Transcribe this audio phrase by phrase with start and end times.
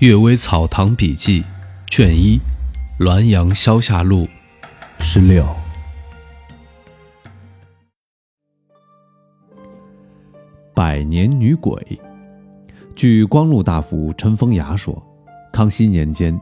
[0.06, 1.42] 《阅微草堂笔记》
[1.90, 2.38] 卷一，
[3.04, 4.26] 《滦阳消夏录》
[5.00, 5.44] 十六。
[10.72, 11.84] 百年女鬼。
[12.94, 15.02] 据光禄大夫陈风雅说，
[15.52, 16.40] 康熙年间，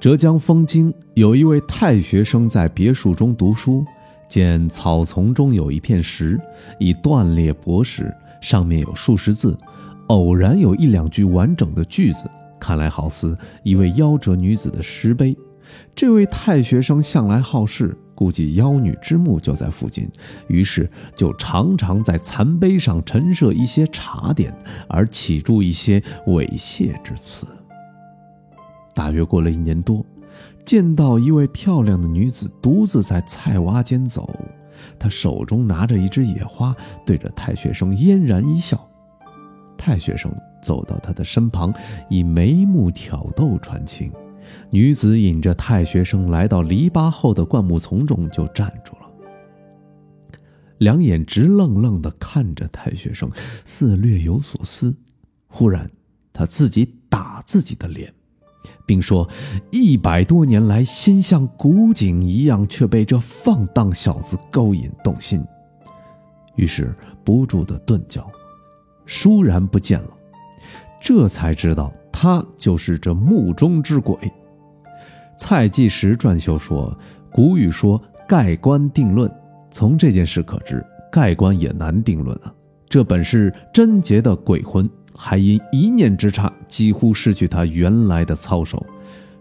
[0.00, 3.86] 浙江枫泾有一位太学生在别墅中读书，
[4.28, 6.36] 见草丛中有一片石，
[6.80, 9.56] 已断裂薄石，上面有数十字，
[10.08, 12.28] 偶然有一两句完整的句子。
[12.62, 15.36] 看来好似一位夭折女子的石碑。
[15.96, 20.08] 这位太学生向来好事，估计妖女之墓就在附近，
[20.46, 24.56] 于是就常常在残碑上陈设一些茶点，
[24.88, 25.98] 而起注一些
[26.28, 27.44] 猥亵之词。
[28.94, 30.06] 大约过了一年多，
[30.64, 34.32] 见到一位漂亮的女子独自在菜洼间走，
[35.00, 38.88] 她手中拿着一枝野花，对着太学生嫣然一笑。
[39.84, 40.32] 太学生。
[40.62, 41.74] 走到他的身旁，
[42.08, 44.12] 以眉目挑逗传情。
[44.70, 49.10] 女子引着太学生来到篱笆后的灌木丛中，就站住了，
[50.78, 53.28] 两眼直愣愣地看着太学生，
[53.64, 54.94] 似略有所思。
[55.48, 55.90] 忽然，
[56.32, 58.14] 他自己打自己的脸，
[58.86, 59.28] 并说
[59.72, 65.44] ：“一百多年来，心像古井一样，却被这放荡小子勾引动心。”
[66.54, 68.30] 于是不住地顿脚，
[69.06, 70.08] 倏然不见了。
[71.00, 74.16] 这才知道他就是这墓中之鬼。
[75.36, 76.96] 蔡继时撰修说
[77.32, 79.28] ：“古语说盖棺定论，
[79.70, 82.54] 从这件事可知，盖棺也难定论啊。
[82.88, 88.84] 这本是贞洁的鬼魂，还因一念之差，几乎失去他原来的操守。”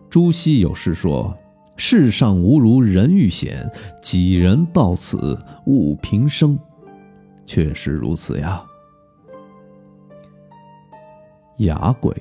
[0.09, 1.37] 朱熹有诗说
[1.77, 3.69] ：“世上无如人遇险，
[4.01, 6.57] 几人到此悟平生。”
[7.45, 8.63] 确实如此呀。
[11.65, 12.15] 哑鬼。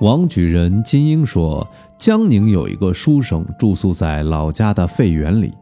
[0.00, 1.66] 王举人金英说，
[1.98, 5.52] 江宁有一个书生住宿在老家的废园里。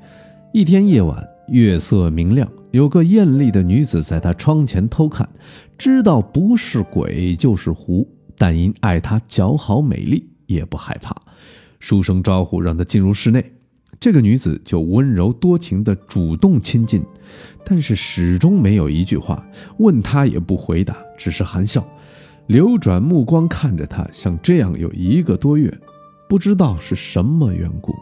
[0.52, 5.28] 一天夜晚，月色明亮，有个艳丽的女子在他窗前偷看，
[5.76, 11.14] 知道不是鬼就是狐，但因爱她姣好美丽，也不害怕。
[11.80, 13.44] 书生招呼让她进入室内，
[14.00, 17.02] 这个女子就温柔多情地主动亲近。
[17.64, 19.46] 但是始终没有一句话，
[19.78, 21.86] 问他也不回答，只是含笑，
[22.46, 25.70] 流转目光看着他，像这样有一个多月，
[26.28, 27.94] 不知道是什么缘故。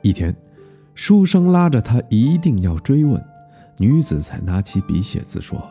[0.00, 0.34] 一天，
[0.94, 3.22] 书生拉着他一定要追问，
[3.76, 5.62] 女子才拿起笔写字说：“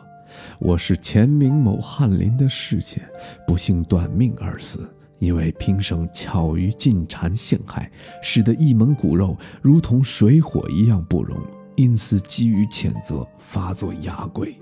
[0.60, 3.02] 我是前明某翰林的侍妾，
[3.46, 4.88] 不幸短命而死，
[5.22, 7.88] 因为平生巧于进谗陷害，
[8.24, 11.38] 使得一门骨肉如同水火一样不容。”
[11.76, 14.58] 因此，基于谴责，发作哑鬼，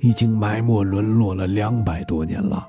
[0.00, 2.66] 已经埋没沦落了两百多年了。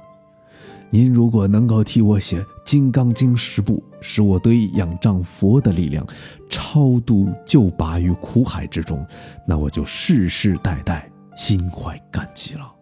[0.90, 6.06] 您如果能够替我写《金刚经》十部，使我得以仰仗佛的力量，
[6.50, 9.06] 超度救拔于苦海之中，
[9.48, 12.75] 那我就世世代代心怀感激了。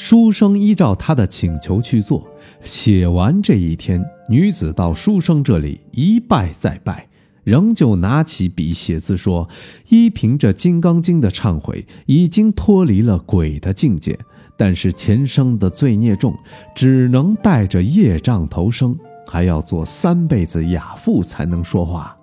[0.00, 2.26] 书生依照他的请求去做，
[2.64, 7.06] 写完这一天，女子到书生这里一拜再拜。
[7.44, 9.46] 仍旧拿起笔写字说
[9.90, 14.18] ：“依凭着《金刚经》的忏悔，已经脱离了鬼的境界，
[14.56, 16.34] 但是前生的罪孽重，
[16.74, 22.16] 只能带着业障投生，还要做三辈子哑妇才能说话。”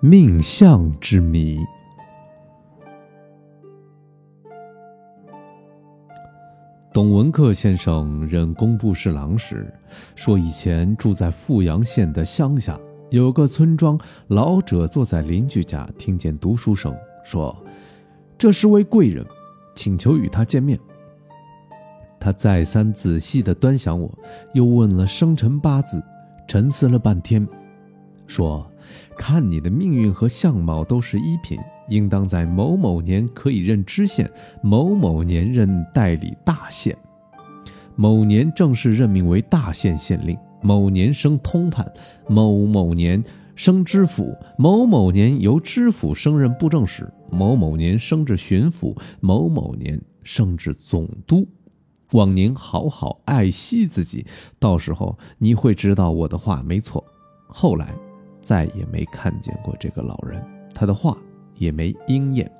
[0.00, 1.58] 命相之谜。
[7.30, 9.72] 克先生任工部侍郎时，
[10.14, 12.78] 说以前住在富阳县的乡下。
[13.10, 13.98] 有个村庄
[14.28, 17.56] 老者坐在邻居家，听见读书声，说
[18.38, 19.26] ：“这是位贵人，
[19.74, 20.78] 请求与他见面。”
[22.20, 24.08] 他再三仔细地端详我，
[24.52, 26.00] 又问了生辰八字，
[26.46, 27.44] 沉思了半天，
[28.28, 28.64] 说
[29.18, 31.58] ：“看你的命运和相貌都是一品，
[31.88, 34.30] 应当在某某年可以任知县，
[34.62, 36.96] 某某年任代理大县，
[38.00, 41.90] 某年正式任命为大县县令。”某年升通判，
[42.26, 43.22] 某某年
[43.54, 51.46] 升知府，某某年由知府升任布政使，某某年升至巡抚，某某年升至总督。
[52.12, 54.26] 望您好好爱惜自己，
[54.58, 57.02] 到时候你会知道我的话没错。
[57.48, 57.94] 后来
[58.40, 60.42] 再也没看见过这个老人，
[60.74, 61.16] 他的话
[61.56, 62.50] 也没应验。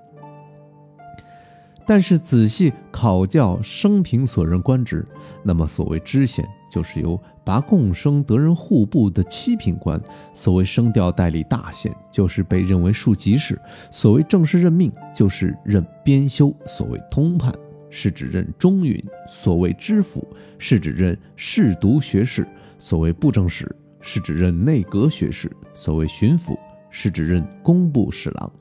[1.86, 5.04] 但是仔细考教生平所任官职，
[5.42, 9.98] 那么所谓知县，就是由拔贡生得人户部的七品官；
[10.32, 13.56] 所谓升调代理大县，就是被认为庶吉士；
[13.90, 17.52] 所谓正式任命，就是任编修；所谓通判，
[17.90, 18.96] 是指任中允；
[19.28, 20.26] 所谓知府，
[20.58, 22.44] 是指任侍读学士；
[22.78, 23.68] 所谓布政使，
[24.00, 26.56] 是指任内阁学士；所谓巡抚，
[26.88, 28.52] 是指任工部侍郎。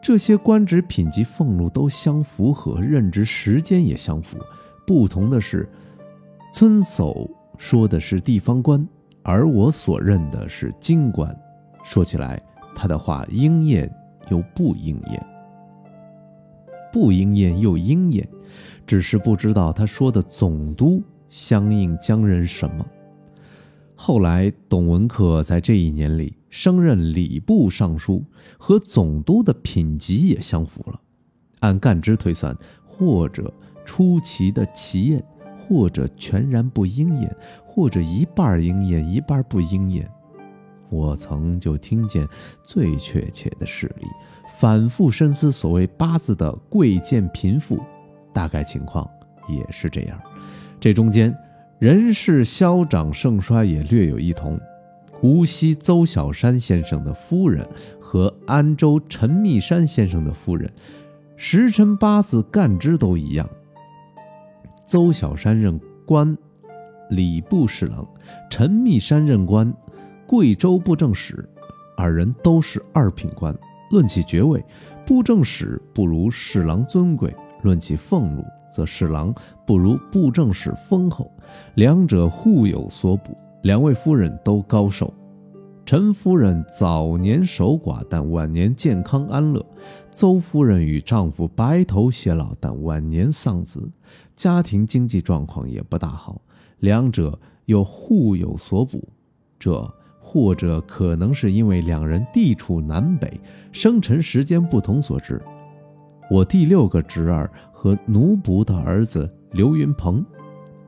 [0.00, 4.38] 这些官职品级俸禄都相符合，任职时间也相符。
[4.86, 5.68] 不同的是，
[6.52, 7.28] 村叟
[7.58, 8.86] 说的是地方官，
[9.22, 11.36] 而我所任的是京官。
[11.84, 12.40] 说起来，
[12.74, 13.90] 他的话应验
[14.30, 15.26] 又不应验，
[16.92, 18.26] 不应验又应验，
[18.86, 22.86] 只是不知道他说的总督相应将人什么。
[23.94, 28.24] 后来，董文克在这一年里升任礼部尚书，
[28.58, 31.00] 和总督的品级也相符了。
[31.60, 32.56] 按干支推算，
[32.86, 33.52] 或者
[33.84, 35.24] 出奇的奇验，
[35.58, 37.36] 或者全然不应验，
[37.66, 40.08] 或者一半应验，一半不应验。
[40.88, 42.26] 我曾就听见
[42.62, 44.06] 最确切的事例，
[44.58, 47.78] 反复深思所谓八字的贵贱贫富，
[48.32, 49.08] 大概情况
[49.48, 50.20] 也是这样。
[50.80, 51.34] 这中间。
[51.80, 54.58] 人事消长盛衰也略有异同。
[55.22, 57.66] 无锡邹小山先生的夫人
[58.00, 60.70] 和安州陈密山先生的夫人，
[61.36, 63.48] 时辰八字干支都一样。
[64.86, 66.36] 邹小山任官
[67.10, 68.06] 礼部侍郎，
[68.50, 69.72] 陈密山任官
[70.26, 71.48] 贵州布政使，
[71.96, 73.54] 二人都是二品官。
[73.90, 74.62] 论起爵位，
[75.06, 77.30] 布政使不如侍郎尊贵；
[77.62, 79.34] 论起俸禄，则侍郎
[79.66, 81.30] 不如布政使丰厚，
[81.74, 83.36] 两者互有所补。
[83.62, 85.12] 两位夫人都高寿，
[85.84, 89.60] 陈夫人早年守寡，但晚年健康安乐；
[90.14, 93.90] 邹夫人与丈夫白头偕老，但晚年丧子，
[94.36, 96.40] 家庭经济状况也不大好。
[96.80, 99.08] 两者又互有所补，
[99.58, 103.40] 这或者可能是因为两人地处南北，
[103.72, 105.42] 生辰时间不同所致。
[106.30, 107.50] 我第六个侄儿。
[107.80, 110.26] 和奴仆的儿子刘云鹏，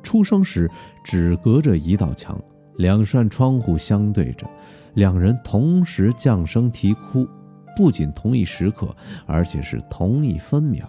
[0.02, 0.68] 出生时
[1.04, 2.36] 只隔着一道墙，
[2.80, 4.48] 两扇窗户相对着，
[4.94, 7.28] 两人同时降生啼哭，
[7.76, 8.88] 不仅同一时刻，
[9.26, 10.88] 而且是同一分秒。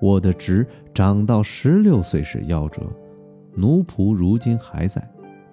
[0.00, 0.64] 我的侄
[0.94, 2.82] 长到十六岁时夭折，
[3.56, 5.04] 奴仆如今还在，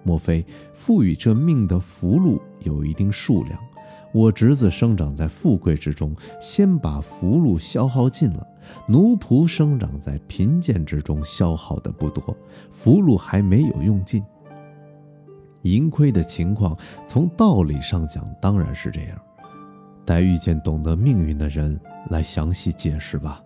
[0.04, 3.58] 莫非赋予这命的福禄有一定数量？
[4.12, 8.46] 我侄子生长在富贵之中，先把福禄消耗尽了；
[8.86, 12.36] 奴仆生长在贫贱之中，消耗的不多，
[12.70, 14.22] 福禄还没有用尽。
[15.64, 16.74] 盈亏的情况，
[17.06, 19.18] 从道理上讲当然是这样，
[20.04, 21.78] 待遇见懂得命运的人
[22.08, 23.42] 来详细解释吧。